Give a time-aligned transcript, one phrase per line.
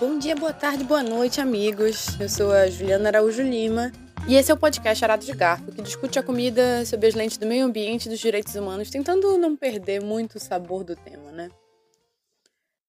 [0.00, 2.18] Bom dia, boa tarde, boa noite, amigos.
[2.18, 3.92] Eu sou a Juliana Araújo Lima
[4.26, 7.36] e esse é o podcast Arado de Garfo, que discute a comida sob as lentes
[7.36, 11.30] do meio ambiente e dos direitos humanos, tentando não perder muito o sabor do tema,
[11.32, 11.50] né?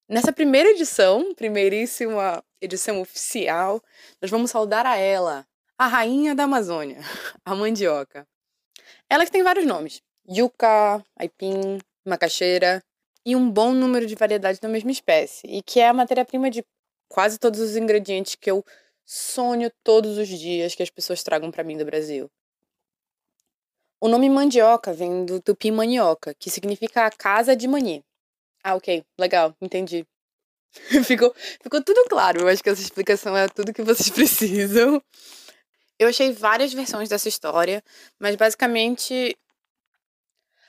[0.08, 3.82] Nessa primeira edição, primeiríssima edição oficial,
[4.18, 7.00] nós vamos saudar a ela, a rainha da Amazônia,
[7.44, 8.26] a mandioca.
[9.10, 12.82] Ela que tem vários nomes: yuca, aipim, macaxeira
[13.22, 16.64] e um bom número de variedades da mesma espécie, e que é a matéria-prima de
[17.12, 18.64] quase todos os ingredientes que eu
[19.04, 22.30] sonho todos os dias que as pessoas tragam para mim do Brasil.
[24.00, 28.02] O nome mandioca vem do tupi manioca, que significa a casa de mani.
[28.64, 30.06] Ah, ok, legal, entendi.
[31.04, 35.02] ficou, ficou tudo claro, eu acho que essa explicação é tudo que vocês precisam.
[35.98, 37.84] Eu achei várias versões dessa história,
[38.18, 39.36] mas basicamente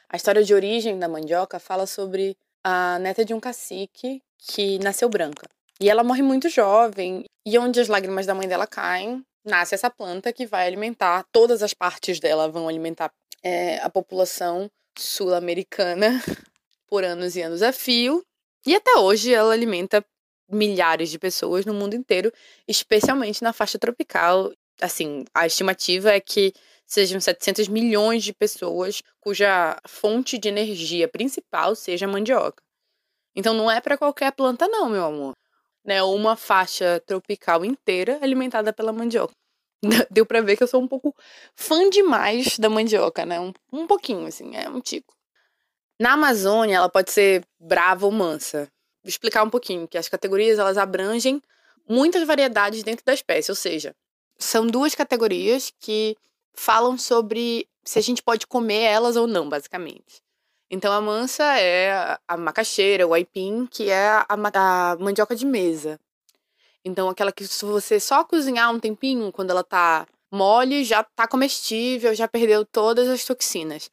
[0.10, 5.08] a história de origem da mandioca fala sobre a neta de um cacique que nasceu
[5.08, 5.48] branca.
[5.80, 9.90] E ela morre muito jovem, e onde as lágrimas da mãe dela caem, nasce essa
[9.90, 13.12] planta que vai alimentar, todas as partes dela vão alimentar
[13.44, 16.22] é, a população sul-americana
[16.88, 18.24] por anos e anos a fio.
[18.66, 20.06] E até hoje ela alimenta
[20.50, 22.32] milhares de pessoas no mundo inteiro,
[22.68, 24.52] especialmente na faixa tropical.
[24.82, 26.54] Assim, a estimativa é que
[26.86, 32.64] sejam 700 milhões de pessoas cuja fonte de energia principal seja mandioca.
[33.36, 35.34] Então não é para qualquer planta não, meu amor
[35.84, 39.34] né, uma faixa tropical inteira alimentada pela mandioca.
[40.10, 41.16] Deu para ver que eu sou um pouco
[41.56, 43.40] fã demais da mandioca, né?
[43.40, 45.14] Um, um pouquinho, assim, é um tico.
[46.00, 48.70] Na Amazônia, ela pode ser brava ou mansa.
[49.04, 51.42] Vou explicar um pouquinho, que as categorias elas abrangem
[51.88, 53.94] muitas variedades dentro da espécie, ou seja,
[54.38, 56.16] são duas categorias que
[56.54, 60.22] falam sobre se a gente pode comer elas ou não, basicamente.
[60.74, 66.00] Então a mansa é a macaxeira, o aipim, que é a, a mandioca de mesa.
[66.84, 71.28] Então aquela que se você só cozinhar um tempinho, quando ela tá mole, já tá
[71.28, 73.92] comestível, já perdeu todas as toxinas.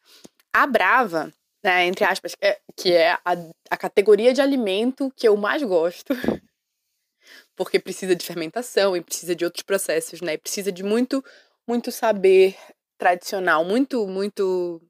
[0.51, 1.31] A brava,
[1.63, 3.37] né, entre aspas, é, que é a,
[3.71, 6.15] a categoria de alimento que eu mais gosto,
[7.55, 10.33] porque precisa de fermentação e precisa de outros processos, né?
[10.33, 11.23] E precisa de muito,
[11.69, 12.57] muito saber
[12.97, 14.81] tradicional, muito, muito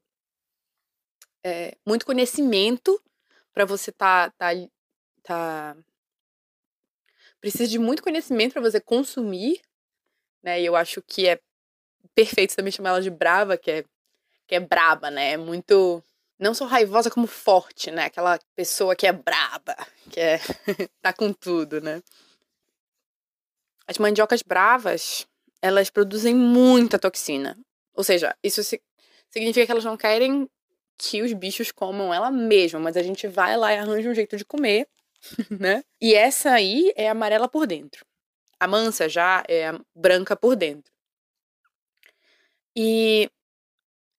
[1.43, 3.01] é, muito conhecimento
[3.53, 4.49] para você tá, tá,
[5.23, 5.75] tá
[7.39, 9.61] precisa de muito conhecimento para você consumir,
[10.43, 10.61] né?
[10.61, 11.39] E eu acho que é
[12.15, 13.85] perfeito também chamar ela de brava, que é
[14.47, 15.31] que é braba, né?
[15.31, 16.03] É muito
[16.37, 18.05] não só raivosa como forte, né?
[18.05, 19.75] Aquela pessoa que é braba,
[20.11, 20.39] que é
[21.01, 22.01] tá com tudo, né?
[23.87, 25.27] As mandiocas bravas,
[25.61, 27.57] elas produzem muita toxina.
[27.93, 28.61] Ou seja, isso
[29.29, 30.49] significa que elas não querem
[31.01, 34.37] que os bichos comam ela mesma, mas a gente vai lá e arranja um jeito
[34.37, 34.87] de comer,
[35.49, 35.83] né?
[35.99, 38.05] E essa aí é amarela por dentro.
[38.59, 40.91] A mansa já é branca por dentro.
[42.75, 43.29] E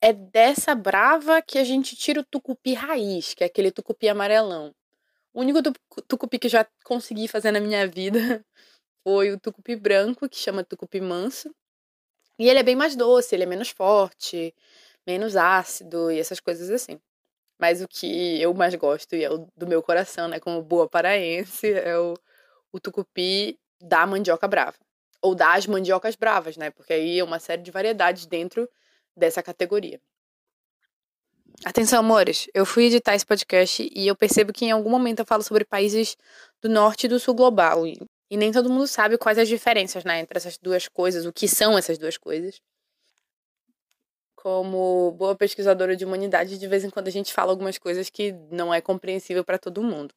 [0.00, 4.74] é dessa brava que a gente tira o tucupi raiz, que é aquele tucupi amarelão.
[5.32, 5.60] O único
[6.08, 8.18] tucupi que já consegui fazer na minha vida
[9.04, 11.54] foi o tucupi branco, que chama tucupi manso.
[12.38, 14.52] E ele é bem mais doce, ele é menos forte,
[15.06, 17.00] menos ácido e essas coisas assim.
[17.58, 20.88] Mas o que eu mais gosto e é o do meu coração, né, como boa
[20.88, 22.14] paraense, é o,
[22.72, 24.76] o tucupi da mandioca brava.
[25.20, 26.70] Ou das mandiocas bravas, né?
[26.70, 28.68] Porque aí é uma série de variedades dentro
[29.16, 30.00] dessa categoria.
[31.64, 35.26] Atenção, amores, eu fui editar esse podcast e eu percebo que em algum momento eu
[35.26, 36.16] falo sobre países
[36.60, 37.86] do norte e do sul global.
[37.86, 37.96] E,
[38.36, 41.78] nem todo mundo sabe quais as diferenças né, entre essas duas coisas, o que são
[41.78, 42.60] essas duas coisas
[44.42, 48.32] como boa pesquisadora de humanidade, de vez em quando a gente fala algumas coisas que
[48.50, 50.12] não é compreensível para todo mundo.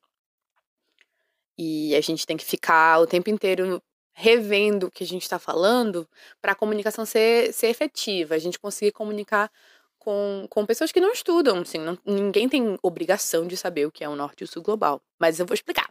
[1.56, 3.80] E a gente tem que ficar o tempo inteiro
[4.14, 6.10] revendo o que a gente está falando
[6.42, 9.52] para a comunicação ser, ser efetiva, a gente conseguir comunicar
[10.00, 11.60] com, com pessoas que não estudam.
[11.60, 14.64] Assim, não, ninguém tem obrigação de saber o que é o norte e o sul
[14.64, 15.88] global, mas eu vou explicar.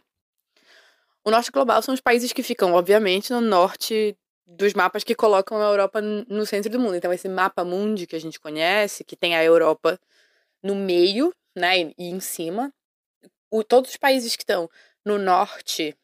[1.23, 5.57] O norte global são os países que ficam, obviamente, no norte dos mapas que colocam
[5.57, 6.95] a Europa no centro do mundo.
[6.95, 9.99] Então, esse mapa mundi que a gente conhece, que tem a Europa
[10.61, 12.73] no meio, né, e, em cima,
[13.49, 14.69] o, todos os países que estão
[15.03, 15.95] no norte,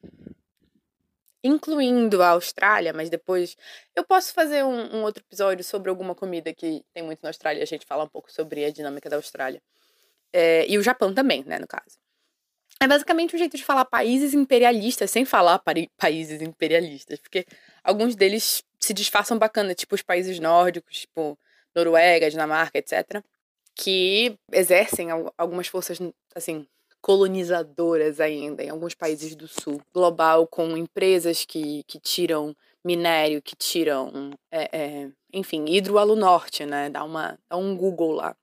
[1.43, 3.57] incluindo a Austrália, mas depois
[3.95, 7.63] eu posso fazer um, um, outro episódio sobre alguma comida que tem muito na Austrália,
[7.63, 9.61] a gente fala um pouco sobre a dinâmica da Austrália.
[10.33, 12.00] É, e o Japão também, né, no caso.
[12.81, 15.61] É basicamente um jeito de falar países imperialistas sem falar
[15.99, 17.45] países imperialistas, porque
[17.83, 21.37] alguns deles se disfarçam bacana, tipo os países nórdicos, tipo
[21.75, 23.23] Noruega, Dinamarca, etc.,
[23.75, 25.99] que exercem algumas forças,
[26.35, 26.65] assim,
[26.99, 33.55] colonizadoras ainda em alguns países do sul global, com empresas que, que tiram minério, que
[33.55, 36.89] tiram, é, é, enfim, hidroalu norte, né?
[36.89, 38.35] Dá, uma, dá um Google lá.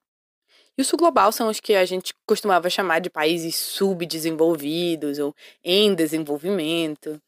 [0.78, 5.34] E o sul global são os que a gente costumava chamar de países subdesenvolvidos ou
[5.64, 7.20] em desenvolvimento.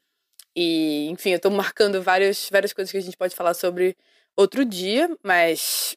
[0.54, 3.96] E, enfim, eu estou marcando várias, várias coisas que a gente pode falar sobre
[4.36, 5.96] outro dia, mas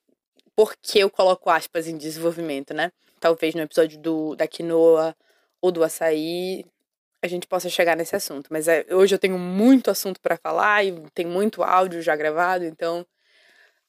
[0.55, 2.91] por que eu coloco aspas em desenvolvimento, né?
[3.19, 5.15] Talvez no episódio do, da quinoa
[5.61, 6.65] ou do açaí
[7.21, 8.47] a gente possa chegar nesse assunto.
[8.49, 12.65] Mas é, hoje eu tenho muito assunto para falar e tem muito áudio já gravado,
[12.65, 13.05] então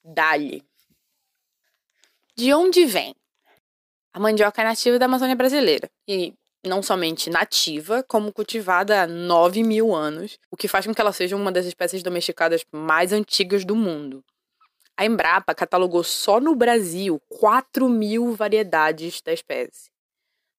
[0.04, 0.62] dale.
[2.36, 3.14] De onde vem?
[4.14, 6.32] A mandioca é nativa da Amazônia brasileira e
[6.64, 11.12] não somente nativa, como cultivada há 9 mil anos, o que faz com que ela
[11.12, 14.24] seja uma das espécies domesticadas mais antigas do mundo.
[14.96, 19.90] A Embrapa catalogou só no Brasil 4 mil variedades da espécie.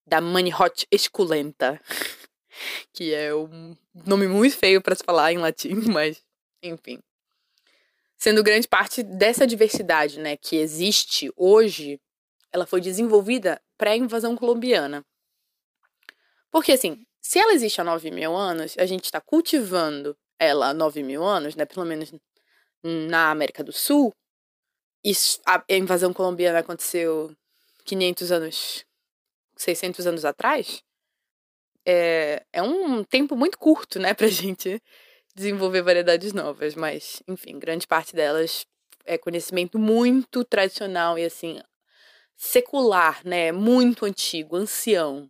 [0.06, 1.82] Da Manihot esculenta,
[2.92, 3.74] que é um
[4.06, 6.22] nome muito feio para se falar em latim, mas
[6.62, 7.00] enfim.
[8.18, 12.02] Sendo grande parte dessa diversidade né, que existe hoje,
[12.56, 15.06] ela foi desenvolvida pré-invasão colombiana.
[16.50, 20.74] Porque, assim, se ela existe há 9 mil anos, a gente está cultivando ela há
[20.74, 22.14] 9 mil anos, né, pelo menos
[22.82, 24.14] na América do Sul,
[25.04, 27.36] isso, a invasão colombiana aconteceu
[27.84, 28.86] 500 anos,
[29.58, 30.82] 600 anos atrás,
[31.86, 34.82] é, é um tempo muito curto, né, pra gente
[35.36, 38.66] desenvolver variedades novas, mas, enfim, grande parte delas
[39.04, 41.60] é conhecimento muito tradicional e, assim,
[42.36, 45.30] secular, né, muito antigo, ancião.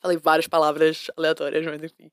[0.00, 2.10] Falei várias palavras aleatórias, mas enfim.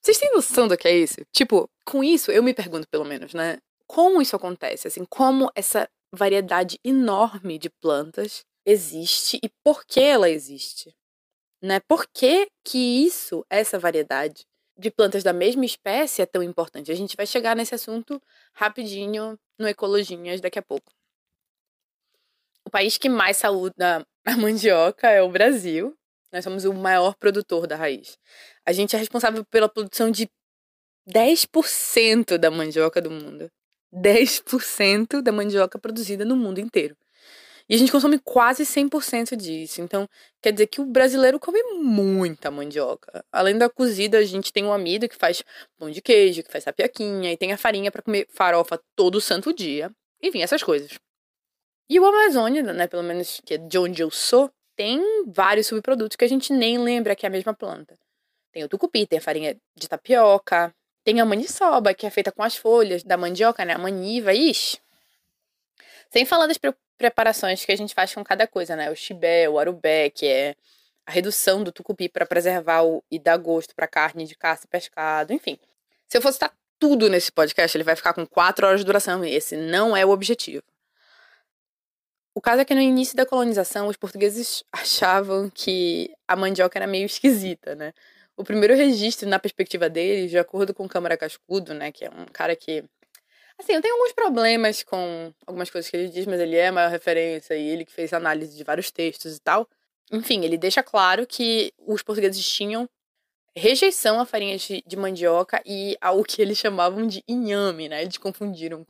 [0.00, 1.16] Vocês têm noção do que é isso?
[1.32, 3.58] Tipo, com isso, eu me pergunto, pelo menos, né?
[3.86, 10.28] como isso acontece, assim, como essa variedade enorme de plantas existe e por que ela
[10.30, 10.94] existe,
[11.62, 11.80] né?
[11.80, 14.46] Por que que isso, essa variedade
[14.76, 16.90] de plantas da mesma espécie é tão importante?
[16.90, 18.20] A gente vai chegar nesse assunto
[18.52, 20.92] rapidinho no Ecologinhas daqui a pouco.
[22.66, 25.96] O país que mais saúda a mandioca é o Brasil.
[26.32, 28.18] Nós somos o maior produtor da raiz.
[28.66, 30.28] A gente é responsável pela produção de
[31.08, 33.50] 10% da mandioca do mundo.
[33.94, 36.96] 10% da mandioca produzida no mundo inteiro.
[37.68, 39.80] E a gente consome quase 100% disso.
[39.80, 40.08] Então,
[40.42, 43.24] quer dizer que o brasileiro come muita mandioca.
[43.32, 45.42] Além da cozida, a gente tem um amido que faz
[45.78, 49.52] pão de queijo, que faz tapioquinha, e tem a farinha para comer farofa todo santo
[49.52, 49.90] dia.
[50.22, 50.90] Enfim, essas coisas.
[51.88, 56.16] E o Amazônia, né, pelo menos que é de onde eu sou, tem vários subprodutos
[56.16, 57.98] que a gente nem lembra que é a mesma planta.
[58.52, 62.42] Tem o tucupi, tem a farinha de tapioca, tem a maniçoba, que é feita com
[62.42, 63.74] as folhas da mandioca, né?
[63.74, 64.78] A maniva, ixi.
[66.10, 68.90] Sem falar das pre preparações que a gente faz com cada coisa, né?
[68.90, 70.54] O chibé, o arubé, que é
[71.04, 74.68] a redução do tucupi para preservar o, e dar gosto para carne de caça e
[74.68, 75.58] pescado, enfim.
[76.08, 79.24] Se eu fosse estar tudo nesse podcast, ele vai ficar com quatro horas de duração,
[79.24, 80.62] e esse não é o objetivo.
[82.34, 86.86] O caso é que no início da colonização, os portugueses achavam que a mandioca era
[86.86, 87.92] meio esquisita, né?
[88.36, 92.26] o primeiro registro na perspectiva dele, de acordo com Câmara Cascudo, né, que é um
[92.26, 92.84] cara que
[93.58, 96.72] assim, eu tenho alguns problemas com algumas coisas que ele diz, mas ele é a
[96.72, 99.68] maior referência e ele que fez análise de vários textos e tal.
[100.12, 102.88] Enfim, ele deixa claro que os portugueses tinham
[103.56, 108.02] rejeição à farinha de, de mandioca e ao que eles chamavam de inhame, né?
[108.02, 108.84] Eles confundiram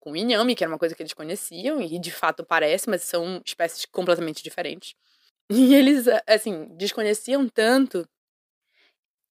[0.00, 3.42] com inhame, que era uma coisa que eles conheciam e de fato parece, mas são
[3.44, 4.94] espécies completamente diferentes.
[5.52, 8.08] E eles, assim, desconheciam tanto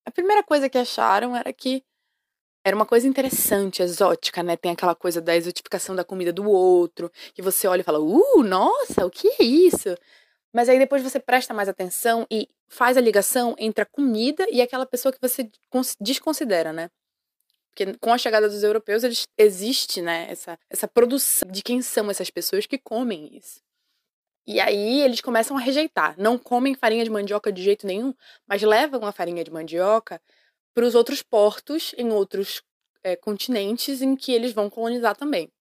[0.06, 1.84] a primeira coisa que acharam era que
[2.64, 4.58] era uma coisa interessante, exótica, né?
[4.58, 8.44] Tem aquela coisa da exotificação da comida do outro, que você olha e fala, uh,
[8.44, 9.96] nossa, o que é isso?
[10.54, 14.62] Mas aí depois você presta mais atenção e faz a ligação entre a comida e
[14.62, 15.50] aquela pessoa que você
[16.02, 16.90] desconsidera, né?
[17.70, 22.10] Porque com a chegada dos europeus, eles, existe, né, essa, essa produção de quem são
[22.10, 23.62] essas pessoas que comem isso.
[24.46, 26.16] E aí eles começam a rejeitar.
[26.18, 28.14] Não comem farinha de mandioca de jeito nenhum,
[28.48, 30.20] mas levam a farinha de mandioca
[30.74, 32.64] para os outros portos em outros
[33.04, 35.52] é, continentes em que eles vão colonizar também.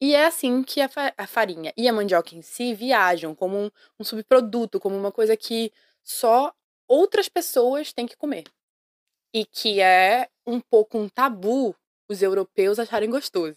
[0.00, 3.56] E é assim que a, fa a farinha e a mandioca em si viajam como
[3.56, 6.52] um, um subproduto, como uma coisa que só
[6.88, 8.44] outras pessoas têm que comer.
[9.32, 11.74] E que é um pouco um tabu
[12.08, 13.56] os europeus acharem gostoso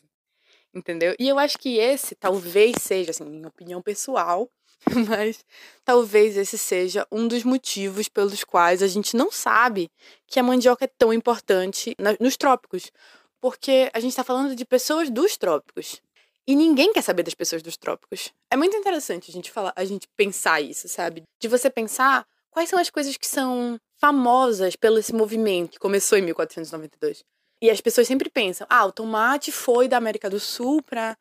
[0.75, 1.15] entendeu?
[1.17, 4.49] E eu acho que esse talvez seja, assim, minha opinião pessoal,
[5.07, 5.43] mas
[5.83, 9.89] talvez esse seja um dos motivos pelos quais a gente não sabe
[10.27, 12.91] que a mandioca é tão importante nos trópicos.
[13.39, 16.01] Porque a gente está falando de pessoas dos trópicos.
[16.47, 18.31] E ninguém quer saber das pessoas dos trópicos.
[18.51, 21.23] É muito interessante a gente falar, a gente pensar isso, sabe?
[21.39, 26.15] De você pensar quais são as coisas que são famosas pelo esse movimento que começou
[26.15, 27.23] em 1492.
[27.59, 31.17] E as pessoas sempre pensam: "Ah, o tomate foi da América do Sul para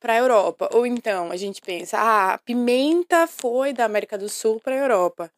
[0.00, 0.68] para a Europa".
[0.72, 4.78] Ou então a gente pensa: "Ah, a pimenta foi da América do Sul para a
[4.78, 5.30] Europa".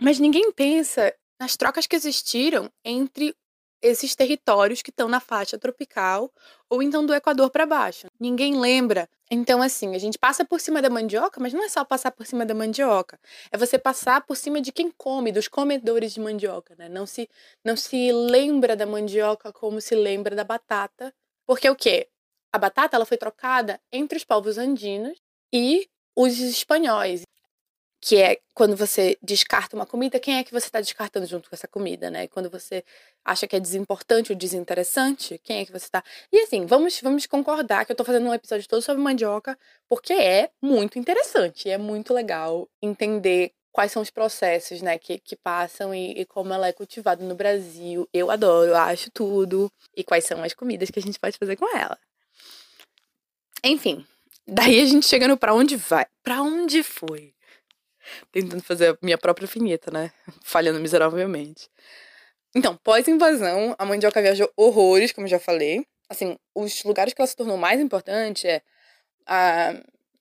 [0.00, 3.34] Mas ninguém pensa nas trocas que existiram entre
[3.84, 6.32] esses territórios que estão na faixa tropical
[6.70, 8.06] ou então do Equador para baixo.
[8.18, 9.06] Ninguém lembra.
[9.30, 12.26] Então, assim, a gente passa por cima da mandioca, mas não é só passar por
[12.26, 13.20] cima da mandioca.
[13.52, 16.88] É você passar por cima de quem come, dos comedores de mandioca, né?
[16.88, 17.28] Não se,
[17.62, 21.12] não se lembra da mandioca como se lembra da batata.
[21.46, 22.08] Porque o quê?
[22.50, 25.18] A batata ela foi trocada entre os povos andinos
[25.52, 25.86] e
[26.16, 27.22] os espanhóis
[28.06, 31.56] que é quando você descarta uma comida, quem é que você está descartando junto com
[31.56, 32.28] essa comida, né?
[32.28, 32.84] Quando você
[33.24, 36.04] acha que é desimportante ou desinteressante, quem é que você está.
[36.30, 39.58] E assim, vamos, vamos concordar que eu estou fazendo um episódio todo sobre mandioca,
[39.88, 45.34] porque é muito interessante, é muito legal entender quais são os processos, né, que, que
[45.34, 48.06] passam e, e como ela é cultivada no Brasil.
[48.12, 49.72] Eu adoro, acho tudo.
[49.96, 51.98] E quais são as comidas que a gente pode fazer com ela.
[53.64, 54.06] Enfim,
[54.46, 56.04] daí a gente chega no pra onde vai.
[56.22, 57.33] Pra onde foi?
[58.32, 60.10] Tentando fazer a minha própria vinheta, né?
[60.42, 61.68] Falhando miseravelmente.
[62.54, 65.84] Então, pós-invasão, a mandioca viajou horrores, como eu já falei.
[66.08, 68.62] Assim, os lugares que ela se tornou mais importante é
[69.26, 69.74] a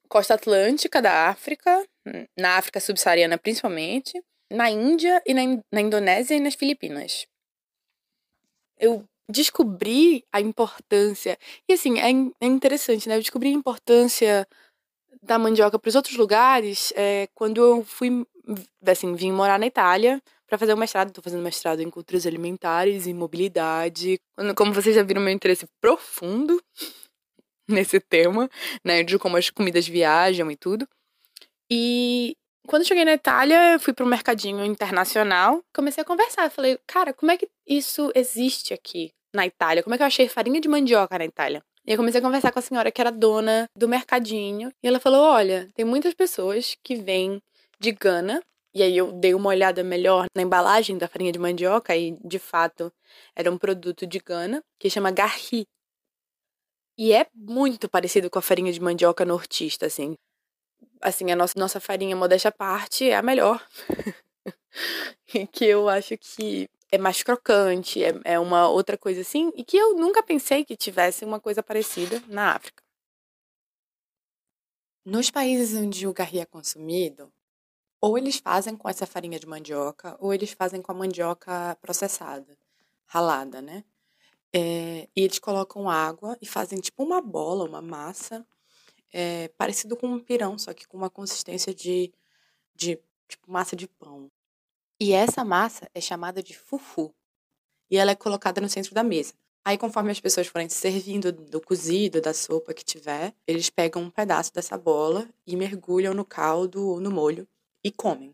[0.10, 1.86] costa atlântica da África,
[2.38, 4.22] na África subsaariana principalmente,
[4.52, 7.26] na Índia e na, na Indonésia e nas Filipinas.
[8.80, 11.38] Eu descobri a importância.
[11.68, 12.10] E assim, é,
[12.42, 13.16] é interessante, né?
[13.16, 14.48] Eu descobri a importância
[15.22, 18.26] da mandioca para os outros lugares é, quando eu fui,
[18.86, 21.10] assim, vim morar na Itália para fazer o mestrado.
[21.10, 24.20] Estou fazendo mestrado em culturas alimentares e mobilidade.
[24.56, 26.62] Como vocês já viram, meu interesse profundo
[27.68, 28.50] nesse tema,
[28.84, 30.88] né, de como as comidas viajam e tudo.
[31.70, 32.36] E
[32.68, 36.50] quando cheguei na Itália, fui para um mercadinho internacional, comecei a conversar.
[36.50, 39.84] Falei, cara, como é que isso existe aqui na Itália?
[39.84, 41.64] Como é que eu achei farinha de mandioca na Itália?
[41.86, 44.72] E eu comecei a conversar com a senhora que era dona do mercadinho.
[44.82, 47.42] E ela falou: Olha, tem muitas pessoas que vêm
[47.80, 48.42] de Gana.
[48.74, 52.40] E aí eu dei uma olhada melhor na embalagem da farinha de mandioca e, de
[52.40, 52.92] fato,
[53.36, 55.68] era um produto de Gana que chama garri.
[56.98, 60.16] E é muito parecido com a farinha de mandioca nortista, assim.
[61.02, 63.64] Assim, a nossa, nossa farinha, modéstia à parte, é a melhor.
[65.52, 69.76] que eu acho que é mais crocante, é, é uma outra coisa assim, e que
[69.76, 72.84] eu nunca pensei que tivesse uma coisa parecida na África.
[75.04, 77.34] Nos países onde o garri é consumido,
[78.00, 82.56] ou eles fazem com essa farinha de mandioca, ou eles fazem com a mandioca processada,
[83.08, 83.84] ralada, né?
[84.54, 88.46] É, e eles colocam água e fazem tipo uma bola, uma massa,
[89.12, 92.14] é, parecido com um pirão, só que com uma consistência de,
[92.76, 94.30] de tipo massa de pão.
[95.06, 97.14] E essa massa é chamada de fufu.
[97.92, 99.34] E ela é colocada no centro da mesa.
[99.66, 104.10] Aí, conforme as pessoas forem servindo do cozido, da sopa que tiver, eles pegam um
[104.10, 107.46] pedaço dessa bola e mergulham no caldo ou no molho
[107.84, 108.34] e comem.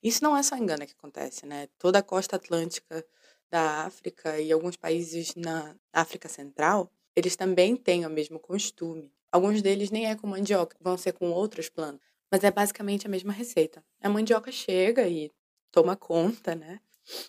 [0.00, 1.66] Isso não é só em Gana que acontece, né?
[1.76, 3.04] Toda a costa atlântica
[3.50, 9.12] da África e alguns países na África Central, eles também têm o mesmo costume.
[9.32, 13.10] Alguns deles nem é com mandioca, vão ser com outras plantas, mas é basicamente a
[13.10, 13.84] mesma receita.
[14.00, 15.32] A mandioca chega e
[15.72, 16.80] toma conta, né?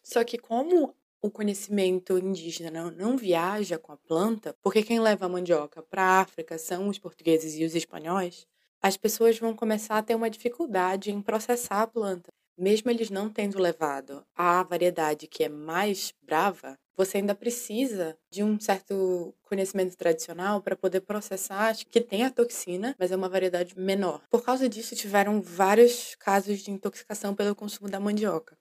[0.04, 5.26] Só que como o conhecimento indígena não, não viaja com a planta, porque quem leva
[5.26, 8.48] a mandioca para a África são os portugueses e os espanhóis,
[8.82, 12.32] as pessoas vão começar a ter uma dificuldade em processar a planta.
[12.60, 18.44] Mesmo eles não tendo levado a variedade que é mais brava, você ainda precisa de
[18.44, 23.80] um certo conhecimento tradicional para poder processar que tem a toxina, mas é uma variedade
[23.80, 24.22] menor.
[24.30, 28.58] Por causa disso, tiveram vários casos de intoxicação pelo consumo da mandioca.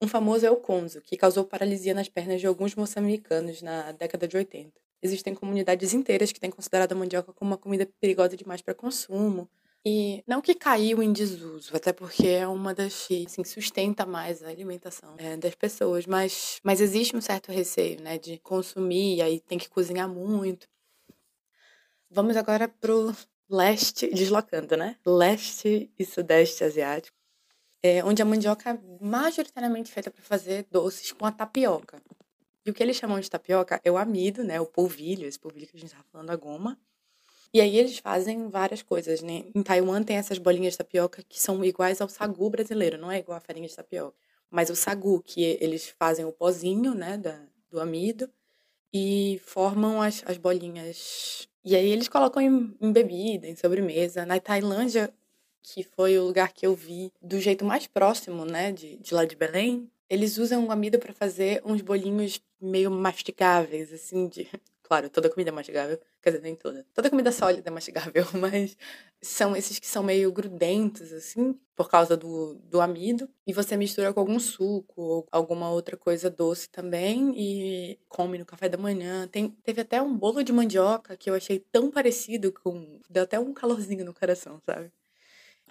[0.00, 4.26] Um famoso é o Conzo, que causou paralisia nas pernas de alguns moçambicanos na década
[4.26, 4.72] de 80.
[5.02, 9.46] Existem comunidades inteiras que têm considerado a mandioca como uma comida perigosa demais para consumo,
[9.84, 14.42] e não que caiu em desuso, até porque é uma das que assim, sustenta mais
[14.42, 19.22] a alimentação é, das pessoas, mas, mas existe um certo receio, né, de consumir, e
[19.22, 20.68] aí tem que cozinhar muito.
[22.10, 23.14] Vamos agora pro
[23.48, 24.96] leste, deslocando, né?
[25.06, 27.16] Leste e sudeste asiático,
[27.82, 32.02] é, onde a mandioca é majoritariamente feita para fazer doces com a tapioca.
[32.66, 34.60] E o que eles chamam de tapioca é o amido, né?
[34.60, 36.78] O polvilho, esse polvilho que a gente estava falando, a goma
[37.52, 39.44] e aí eles fazem várias coisas, né?
[39.54, 43.18] Em Taiwan tem essas bolinhas de tapioca que são iguais ao sagu brasileiro, não é
[43.18, 44.16] igual a farinha de tapioca.
[44.50, 47.40] Mas o sagu, que eles fazem o pozinho, né, da,
[47.70, 48.30] do amido,
[48.92, 54.26] e formam as, as bolinhas E aí eles colocam em, em bebida, em sobremesa.
[54.26, 55.12] Na Tailândia,
[55.62, 59.24] que foi o lugar que eu vi do jeito mais próximo, né, de, de lá
[59.24, 64.48] de Belém, eles usam o amido para fazer uns bolinhos meio mastigáveis, assim, de
[64.90, 66.00] Claro, toda comida é mastigável.
[66.20, 66.84] Quer dizer, nem toda.
[66.92, 68.76] Toda comida sólida é mastigável, mas
[69.22, 73.30] são esses que são meio grudentos, assim, por causa do, do amido.
[73.46, 78.44] E você mistura com algum suco ou alguma outra coisa doce também e come no
[78.44, 79.28] café da manhã.
[79.28, 83.00] Tem, teve até um bolo de mandioca que eu achei tão parecido com.
[83.08, 84.90] Deu até um calorzinho no coração, sabe?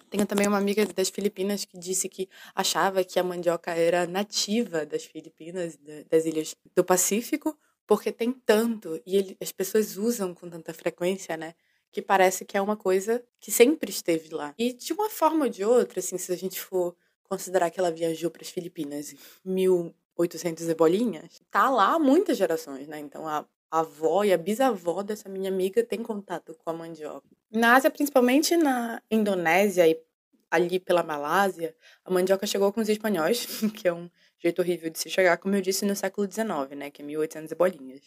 [0.08, 4.86] Tenho também uma amiga das Filipinas que disse que achava que a mandioca era nativa
[4.86, 7.54] das Filipinas, das ilhas do Pacífico,
[7.90, 11.56] porque tem tanto e ele, as pessoas usam com tanta frequência, né?
[11.90, 14.54] Que parece que é uma coisa que sempre esteve lá.
[14.56, 16.94] E de uma forma ou de outra, assim, se a gente for
[17.24, 22.36] considerar que ela viajou para as Filipinas em 1800 e bolinhas, tá lá há muitas
[22.36, 23.00] gerações, né?
[23.00, 27.26] Então a, avó e a bisavó dessa minha amiga têm contato com a mandioca.
[27.50, 30.00] Na Ásia, principalmente na Indonésia e
[30.48, 34.08] ali pela Malásia, a mandioca chegou com os espanhóis, que é um
[34.40, 37.52] jeito horrível de se chegar, como eu disse, no século XIX, né, que é 1800
[37.52, 38.00] e bolinhas.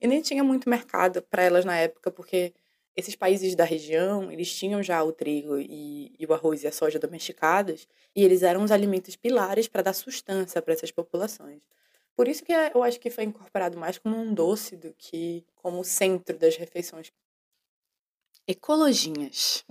[0.00, 2.54] E nem tinha muito mercado para elas na época, porque
[2.96, 6.72] esses países da região, eles tinham já o trigo e, e o arroz e a
[6.72, 11.60] soja domesticados, e eles eram os alimentos pilares para dar sustância para essas populações.
[12.16, 15.82] Por isso que eu acho que foi incorporado mais como um doce do que como
[15.84, 17.12] centro das refeições.
[18.46, 19.64] Ecologinhas.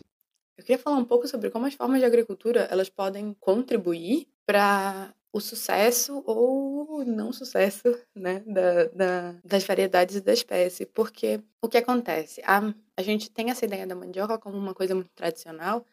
[0.57, 5.13] Eu queria falar um pouco sobre como as formas de agricultura elas podem contribuir para
[5.31, 7.83] o sucesso ou não sucesso
[8.15, 10.85] né, da, da, das variedades da espécie.
[10.85, 12.41] Porque o que acontece?
[12.43, 15.85] A, a gente tem essa ideia da mandioca como uma coisa muito tradicional,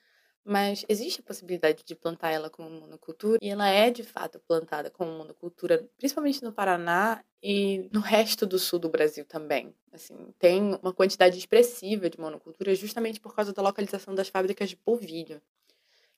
[0.45, 4.90] mas existe a possibilidade de plantar ela como monocultura e ela é de fato plantada
[4.90, 9.75] como monocultura, principalmente no Paraná e no resto do sul do Brasil também.
[9.93, 14.76] Assim, tem uma quantidade expressiva de monocultura justamente por causa da localização das fábricas de
[14.76, 15.43] polvilho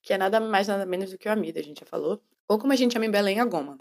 [0.02, 2.58] que é nada mais nada menos do que o amido, a gente já falou, ou
[2.58, 3.78] como a gente chama em Belém, a goma.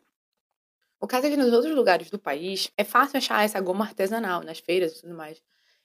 [0.99, 4.43] O caso é que nos outros lugares do país é fácil achar essa goma artesanal,
[4.43, 5.41] nas feiras e tudo mais.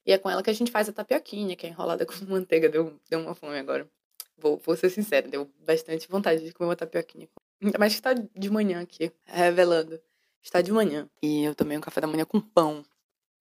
[0.06, 2.68] E é com ela que a gente faz a tapioquinha, que é enrolada com manteiga.
[2.68, 3.88] Deu, deu uma fome agora.
[4.36, 7.28] Vou, vou ser sincera, deu bastante vontade de comer uma tapioquinha.
[7.62, 10.00] Ainda mais que está de manhã aqui, revelando.
[10.42, 11.08] Está de manhã.
[11.22, 12.84] E eu tomei um café da manhã com pão.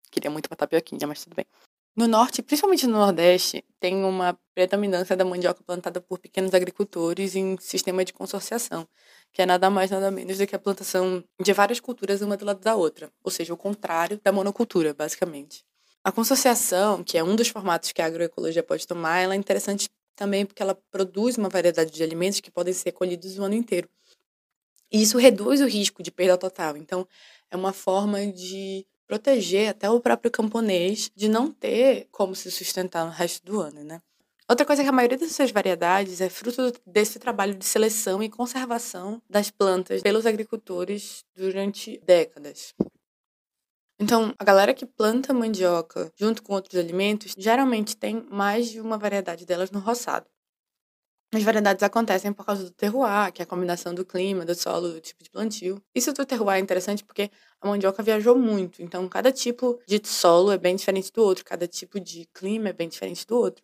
[0.09, 1.45] Queria muito uma tapioquinha, mas tudo bem.
[1.97, 7.57] No norte, principalmente no nordeste, tem uma predominância da mandioca plantada por pequenos agricultores em
[7.57, 8.87] sistema de consorciação,
[9.33, 12.45] que é nada mais nada menos do que a plantação de várias culturas uma do
[12.45, 15.65] lado da outra, ou seja, o contrário da monocultura, basicamente.
[16.03, 19.89] A consorciação, que é um dos formatos que a agroecologia pode tomar, ela é interessante
[20.15, 23.89] também porque ela produz uma variedade de alimentos que podem ser colhidos o ano inteiro.
[24.91, 26.77] E isso reduz o risco de perda total.
[26.77, 27.07] Então,
[27.49, 33.05] é uma forma de proteger até o próprio camponês de não ter como se sustentar
[33.05, 34.01] no resto do ano, né?
[34.49, 38.29] Outra coisa é que a maioria dessas variedades é fruto desse trabalho de seleção e
[38.29, 42.73] conservação das plantas pelos agricultores durante décadas.
[43.99, 48.97] Então, a galera que planta mandioca junto com outros alimentos geralmente tem mais de uma
[48.97, 50.27] variedade delas no roçado.
[51.33, 54.93] As variedades acontecem por causa do terroir, que é a combinação do clima, do solo,
[54.93, 55.81] do tipo de plantio.
[55.93, 60.51] Isso do terroir é interessante porque a mandioca viajou muito, então cada tipo de solo
[60.51, 63.61] é bem diferente do outro, cada tipo de clima é bem diferente do outro.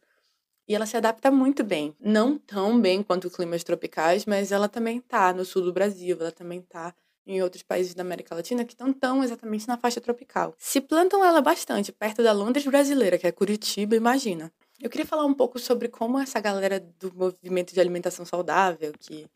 [0.67, 1.95] E ela se adapta muito bem.
[1.99, 6.31] Não tão bem quanto climas tropicais, mas ela também tá no sul do Brasil, ela
[6.31, 6.93] também tá
[7.25, 10.53] em outros países da América Latina que não estão exatamente na faixa tropical.
[10.57, 14.51] Se plantam ela bastante perto da Londres brasileira, que é Curitiba, imagina.
[14.79, 19.29] Eu queria falar um pouco sobre como essa galera do movimento de alimentação saudável, que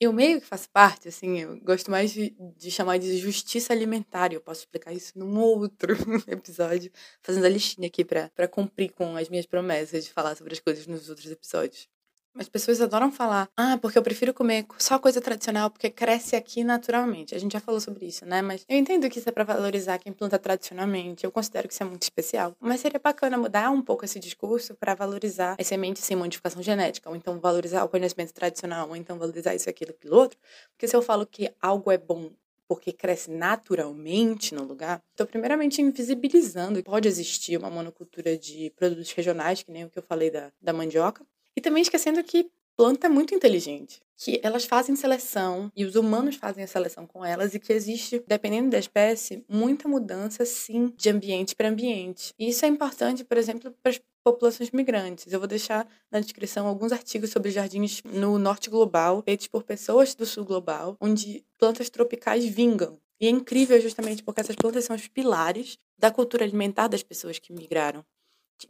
[0.00, 4.32] eu meio que faço parte, assim, eu gosto mais de, de chamar de justiça alimentar,
[4.32, 5.94] eu posso explicar isso num outro
[6.28, 10.60] episódio, fazendo a listinha aqui para cumprir com as minhas promessas de falar sobre as
[10.60, 11.88] coisas nos outros episódios.
[12.38, 16.62] As pessoas adoram falar, ah, porque eu prefiro comer só coisa tradicional, porque cresce aqui
[16.62, 17.34] naturalmente.
[17.34, 18.42] A gente já falou sobre isso, né?
[18.42, 21.24] Mas eu entendo que isso é pra valorizar quem planta tradicionalmente.
[21.24, 22.54] Eu considero que isso é muito especial.
[22.60, 27.08] Mas seria bacana mudar um pouco esse discurso para valorizar as sementes sem modificação genética,
[27.08, 30.38] ou então valorizar o conhecimento tradicional, ou então valorizar isso, aquilo, aquilo outro.
[30.72, 32.30] Porque se eu falo que algo é bom
[32.68, 39.12] porque cresce naturalmente no lugar, estou primeiramente invisibilizando que pode existir uma monocultura de produtos
[39.12, 41.24] regionais, que nem o que eu falei da, da mandioca,
[41.56, 46.36] e também esquecendo que planta é muito inteligente, que elas fazem seleção e os humanos
[46.36, 51.08] fazem a seleção com elas e que existe, dependendo da espécie, muita mudança sim de
[51.08, 52.34] ambiente para ambiente.
[52.38, 55.32] E isso é importante, por exemplo, para as populações migrantes.
[55.32, 60.14] Eu vou deixar na descrição alguns artigos sobre jardins no norte global, feitos por pessoas
[60.14, 62.98] do sul global, onde plantas tropicais vingam.
[63.18, 67.38] E é incrível justamente porque essas plantas são os pilares da cultura alimentar das pessoas
[67.38, 68.04] que migraram.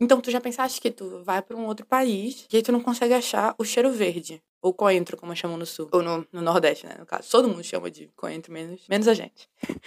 [0.01, 2.81] Então, tu já pensaste que tu vai para um outro país e aí tu não
[2.81, 4.43] consegue achar o cheiro verde.
[4.61, 5.89] Ou coentro, como chamam no sul.
[5.93, 6.97] Ou no, no Nordeste, né?
[6.99, 7.31] No caso.
[7.31, 9.49] Todo mundo chama de coentro, menos, menos a gente.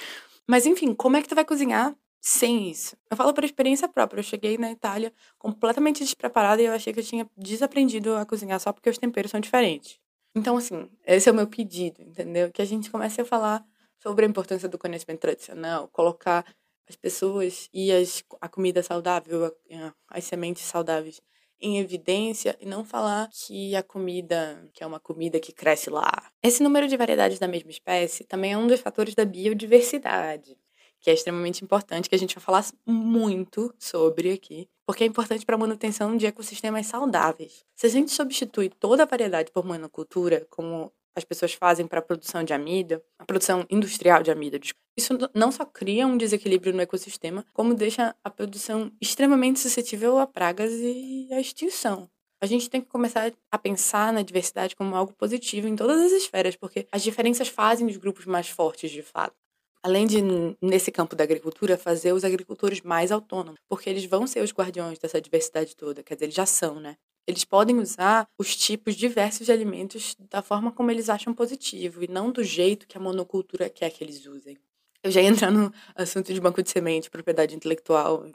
[0.47, 2.95] Mas enfim, como é que tu vai cozinhar sem isso?
[3.11, 4.19] Eu falo por experiência própria.
[4.19, 8.59] Eu cheguei na Itália completamente despreparada e eu achei que eu tinha desaprendido a cozinhar
[8.59, 9.99] só porque os temperos são diferentes.
[10.35, 12.51] Então, assim, esse é o meu pedido, entendeu?
[12.51, 13.65] Que a gente comece a falar
[14.01, 16.45] sobre a importância do conhecimento tradicional, colocar
[16.89, 19.55] as pessoas e as, a comida saudável,
[20.09, 21.21] as sementes saudáveis
[21.61, 26.31] em evidência e não falar que a comida, que é uma comida que cresce lá.
[26.41, 30.57] Esse número de variedades da mesma espécie também é um dos fatores da biodiversidade,
[31.01, 35.45] que é extremamente importante, que a gente vai falar muito sobre aqui, porque é importante
[35.45, 37.65] para a manutenção de ecossistemas saudáveis.
[37.75, 42.01] Se a gente substitui toda a variedade por monocultura, como as pessoas fazem para a
[42.01, 44.59] produção de amido, a produção industrial de amido,
[44.97, 50.27] isso não só cria um desequilíbrio no ecossistema, como deixa a produção extremamente suscetível a
[50.27, 52.09] pragas e à extinção.
[52.41, 56.11] A gente tem que começar a pensar na diversidade como algo positivo em todas as
[56.11, 59.35] esferas, porque as diferenças fazem os grupos mais fortes de fato.
[59.81, 60.17] Além de,
[60.61, 64.99] nesse campo da agricultura, fazer os agricultores mais autônomos, porque eles vão ser os guardiões
[64.99, 66.97] dessa diversidade toda, quer dizer, eles já são, né?
[67.27, 72.07] Eles podem usar os tipos diversos de alimentos da forma como eles acham positivo e
[72.07, 74.57] não do jeito que a monocultura quer que eles usem.
[75.03, 78.25] Eu já ia entrar no assunto de banco de semente, propriedade intelectual,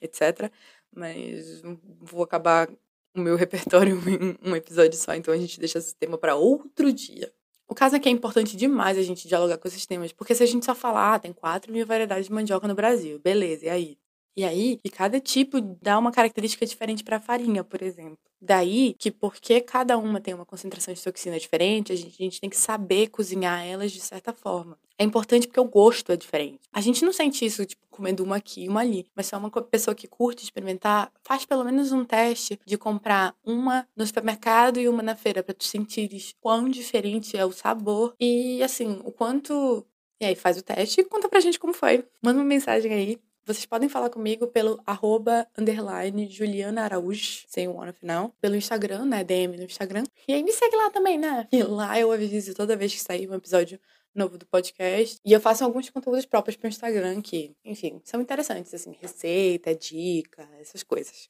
[0.00, 0.50] etc.
[0.94, 1.60] Mas
[2.00, 2.68] vou acabar
[3.14, 6.92] o meu repertório em um episódio só, então a gente deixa esse tema para outro
[6.92, 7.32] dia.
[7.68, 10.42] O caso é que é importante demais a gente dialogar com esses temas, porque se
[10.42, 13.68] a gente só falar, ah, tem 4 mil variedades de mandioca no Brasil, beleza, e
[13.68, 13.98] aí?
[14.36, 18.18] E aí, que cada tipo dá uma característica diferente para a farinha, por exemplo.
[18.38, 22.40] Daí que, porque cada uma tem uma concentração de toxina diferente, a gente, a gente
[22.40, 24.78] tem que saber cozinhar elas de certa forma.
[24.98, 26.60] É importante porque o gosto é diferente.
[26.70, 29.06] A gente não sente isso, tipo, comendo uma aqui e uma ali.
[29.14, 33.34] Mas se é uma pessoa que curte experimentar, faz pelo menos um teste de comprar
[33.42, 38.14] uma no supermercado e uma na feira, para tu sentires quão diferente é o sabor
[38.20, 39.86] e, assim, o quanto.
[40.20, 42.04] E aí, faz o teste e conta pra gente como foi.
[42.22, 47.80] Manda uma mensagem aí vocês podem falar comigo pelo arroba, underline, Juliana Araújo, sem o
[47.80, 50.02] um no final, pelo Instagram, né, DM no Instagram.
[50.26, 51.46] E aí me segue lá também, né?
[51.52, 53.78] E lá eu aviso toda vez que sair um episódio
[54.12, 55.20] novo do podcast.
[55.24, 60.48] E eu faço alguns conteúdos próprios pro Instagram que, enfim, são interessantes, assim, receita, dica,
[60.58, 61.28] essas coisas.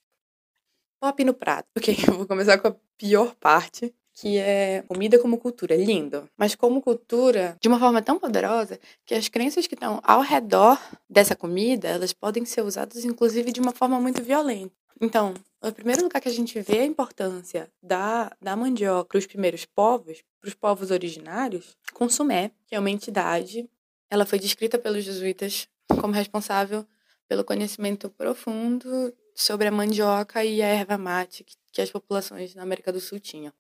[0.99, 1.69] Pop no prato.
[1.77, 6.29] Ok, eu vou começar com a pior parte, que é comida como cultura, é lindo,
[6.39, 10.81] mas como cultura de uma forma tão poderosa que as crenças que estão ao redor
[11.09, 14.75] dessa comida, elas podem ser usadas inclusive de uma forma muito violenta.
[14.99, 19.27] Então, o primeiro lugar que a gente vê a importância da, da mandioca para os
[19.27, 23.69] primeiros povos, para os povos originários, Consumé, que é uma entidade,
[24.09, 25.69] ela foi descrita pelos jesuítas
[26.01, 26.87] como responsável
[27.29, 32.91] pelo conhecimento profundo sobre a mandioca e a erva mate que as populações na América
[32.91, 33.53] do Sul tinham.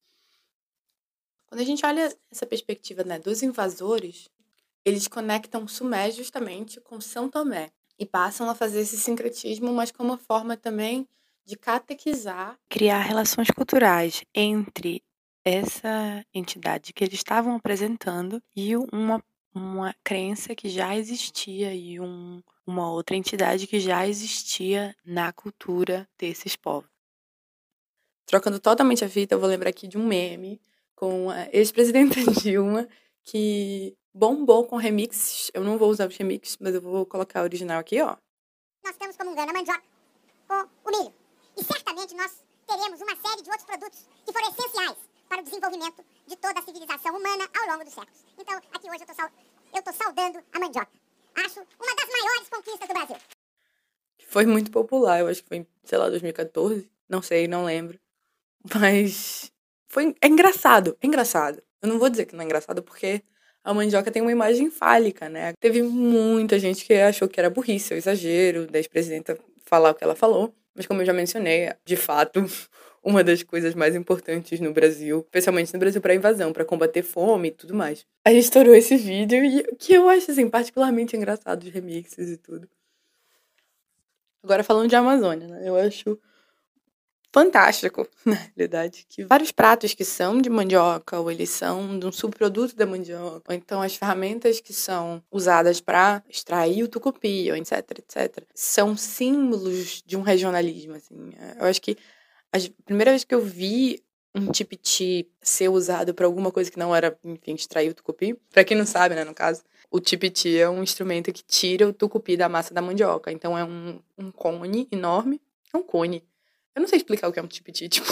[1.47, 4.29] Quando a gente olha essa perspectiva né, dos invasores,
[4.85, 10.11] eles conectam Sumé justamente com São Tomé e passam a fazer esse sincretismo, mas como
[10.11, 11.09] uma forma também
[11.45, 15.03] de catequizar, criar relações culturais entre
[15.45, 19.23] essa entidade que eles estavam apresentando e uma,
[19.55, 26.09] uma crença que já existia e um, uma outra entidade que já existia na cultura
[26.19, 26.91] desses povos.
[28.27, 30.61] Trocando totalmente a fita, eu vou lembrar aqui de um meme
[30.97, 32.89] com a ex-presidenta Dilma,
[33.23, 35.51] que bombou com remixes.
[35.55, 38.17] Eu não vou usar os remixes, mas eu vou colocar o original aqui, ó.
[38.83, 39.83] Nós estamos comungando a mandioca
[40.49, 40.55] com
[40.85, 41.15] o milho.
[41.57, 44.97] E certamente nós teremos uma série de outros produtos que foram essenciais
[45.29, 48.25] para o desenvolvimento de toda a civilização humana ao longo dos séculos.
[48.39, 49.31] Então, aqui hoje eu estou sal...
[49.93, 50.91] saudando a mandioca.
[51.35, 53.17] Acho uma das maiores conquistas do Brasil.
[54.29, 56.91] Foi muito popular, eu acho que foi sei lá, 2014.
[57.09, 57.99] Não sei, não lembro.
[58.75, 59.53] Mas
[59.89, 61.63] foi, é engraçado, é engraçado.
[61.83, 63.23] Eu não vou dizer que não é engraçado porque
[63.63, 65.53] a mandioca tem uma imagem fálica, né?
[65.61, 70.05] Teve muita gente que achou que era burrice, ou exagero, da ex-presidenta falar o que
[70.05, 70.55] ela falou.
[70.75, 72.45] Mas como eu já mencionei, de fato,
[73.03, 77.49] uma das coisas mais importantes no Brasil, especialmente no Brasil para invasão, para combater fome
[77.49, 78.05] e tudo mais.
[78.25, 82.37] A gente estourou esse vídeo e que eu acho assim particularmente engraçado os remixes e
[82.37, 82.69] tudo.
[84.43, 85.69] Agora falando de Amazônia, né?
[85.69, 86.19] Eu acho
[87.37, 92.11] fantástico, na realidade, que vários pratos que são de mandioca, ou eles são de um
[92.11, 97.57] subproduto da mandioca, ou então as ferramentas que são usadas para extrair o tucupi, ou
[97.59, 101.33] etc, etc, são símbolos de um regionalismo, assim.
[101.59, 101.99] Eu acho que
[102.51, 104.03] a primeira vez que eu vi
[104.35, 108.65] um tipiti ser usado para alguma coisa que não era, enfim, extrair o tucupi, para
[108.65, 112.35] quem não sabe, né, no caso, o tipiti é um instrumento que tira o tucupi
[112.35, 113.31] da massa da mandioca.
[113.31, 115.41] Então é um, um cone enorme
[115.73, 116.23] é um cone.
[116.77, 118.07] Eu não sei explicar o que é um tipiti, tipo,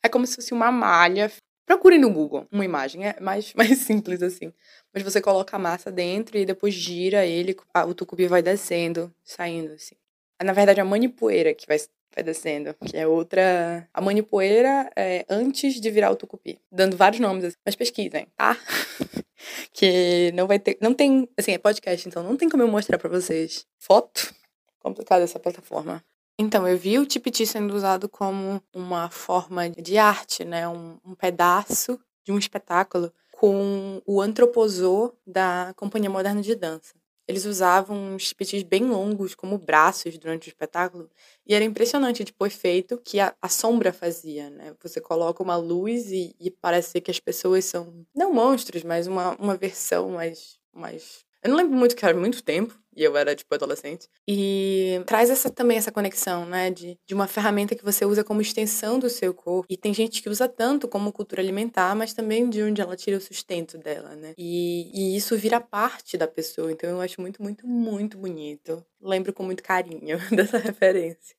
[0.00, 1.30] é como se fosse uma malha.
[1.66, 4.52] Procure no Google uma imagem, é mais, mais simples assim.
[4.94, 7.56] Mas você coloca a massa dentro e depois gira ele,
[7.86, 9.96] o tucupi vai descendo, saindo assim.
[10.40, 11.76] Na verdade, a manipoeira que vai,
[12.14, 13.88] vai descendo, que é outra.
[13.92, 16.60] A manipoeira é antes de virar o tucupi.
[16.70, 17.56] Dando vários nomes, assim.
[17.66, 18.56] mas pesquisem, tá?
[19.74, 20.78] que não vai ter.
[20.80, 21.28] Não tem.
[21.36, 24.32] Assim, é podcast, então não tem como eu mostrar para vocês foto.
[24.78, 26.02] Complicada essa plataforma.
[26.40, 30.68] Então, eu vi o tipiti sendo usado como uma forma de arte, né?
[30.68, 36.94] Um, um pedaço de um espetáculo com o antroposô da Companhia Moderna de Dança.
[37.26, 41.10] Eles usavam uns tipitis bem longos como braços durante o espetáculo
[41.46, 44.74] e era impressionante tipo, o efeito que a, a sombra fazia, né?
[44.80, 49.36] Você coloca uma luz e, e parece que as pessoas são, não monstros, mas uma,
[49.36, 53.34] uma versão mais, mais eu não lembro muito, que era muito tempo, e eu era,
[53.34, 54.08] tipo, adolescente.
[54.26, 56.68] E traz essa também essa conexão, né?
[56.70, 59.66] De, de uma ferramenta que você usa como extensão do seu corpo.
[59.70, 63.16] E tem gente que usa tanto como cultura alimentar, mas também de onde ela tira
[63.16, 64.34] o sustento dela, né?
[64.36, 66.72] E, e isso vira parte da pessoa.
[66.72, 68.84] Então eu acho muito, muito, muito bonito.
[69.00, 71.36] Lembro com muito carinho dessa referência.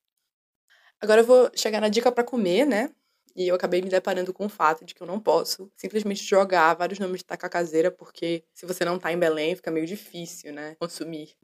[0.98, 2.90] Agora eu vou chegar na dica para comer, né?
[3.34, 6.74] E eu acabei me deparando com o fato de que eu não posso simplesmente jogar
[6.74, 10.76] vários nomes de tacacazeira, porque se você não tá em Belém, fica meio difícil, né?
[10.80, 11.34] Consumir.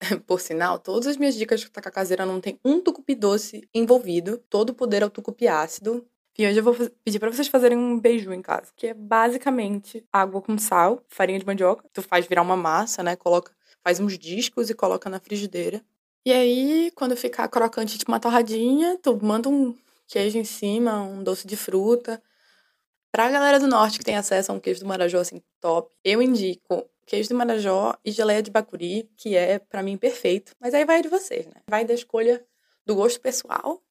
[0.26, 4.70] Por sinal, todas as minhas dicas de tacacazeira não tem um tucupi doce envolvido, todo
[4.70, 6.06] o poder é o tucupi ácido.
[6.38, 10.04] E hoje eu vou pedir para vocês fazerem um beiju em casa, que é basicamente
[10.12, 11.88] água com sal, farinha de mandioca.
[11.94, 13.16] Tu faz virar uma massa, né?
[13.16, 15.82] Coloca, faz uns discos e coloca na frigideira.
[16.26, 19.74] E aí, quando ficar crocante, tipo uma torradinha, tu manda um
[20.06, 22.22] queijo em cima, um doce de fruta.
[23.12, 26.20] Pra galera do norte que tem acesso a um queijo do Marajó assim top, eu
[26.20, 30.52] indico queijo de Marajó e geleia de bacuri, que é para mim perfeito.
[30.60, 31.62] Mas aí vai de vocês, né?
[31.70, 32.44] Vai da escolha
[32.84, 33.82] do gosto pessoal.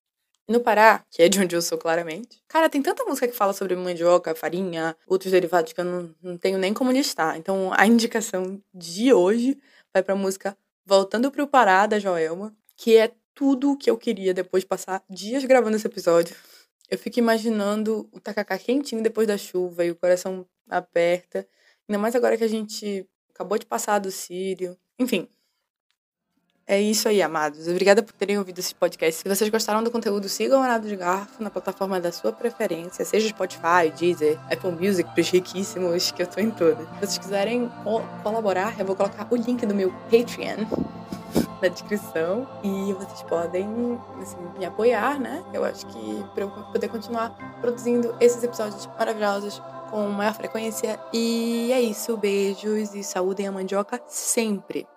[0.47, 3.51] No Pará, que é de onde eu sou claramente, cara, tem tanta música que fala
[3.51, 7.36] sobre mandioca, farinha, outros derivados que eu não, não tenho nem como listar.
[7.36, 9.58] Então a indicação de hoje
[9.91, 14.33] vai pra música Voltando pro Pará, da Joelma, que é tudo o que eu queria
[14.33, 16.35] depois de passar dias gravando esse episódio.
[16.89, 21.47] Eu fico imaginando o tacacá quentinho depois da chuva e o coração aperta.
[21.87, 24.77] Ainda mais agora que a gente acabou de passar do Sírio.
[24.97, 25.27] Enfim.
[26.67, 27.67] É isso aí, amados.
[27.67, 29.21] Obrigada por terem ouvido esse podcast.
[29.21, 33.06] Se vocês gostaram do conteúdo, sigam o Arado de Garfo na plataforma da sua preferência,
[33.06, 36.88] seja Spotify, Deezer, Apple Music, pros riquíssimos, que eu tô em todas.
[36.88, 37.71] Se vocês quiserem
[38.23, 40.65] colaborar, eu vou colocar o link do meu Patreon
[41.62, 45.43] na descrição e vocês podem assim, me apoiar, né?
[45.54, 47.30] Eu acho que para eu poder continuar
[47.62, 50.99] produzindo esses episódios maravilhosos com maior frequência.
[51.13, 54.88] E é isso, beijos e saúde a mandioca sempre.